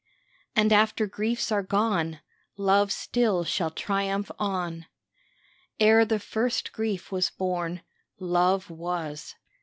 [0.55, 2.21] And after griefs are gone
[2.57, 4.87] Love still shall triumph on.
[5.79, 7.83] Ere the first grief was born
[8.17, 9.35] Love was.